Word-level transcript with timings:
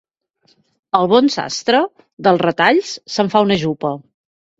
El 0.99 1.09
bon 1.11 1.27
sastre, 1.35 1.81
dels 2.29 2.41
retalls 2.45 2.95
se'n 3.17 3.31
fa 3.35 3.43
una 3.49 3.59
jupa. 3.65 3.93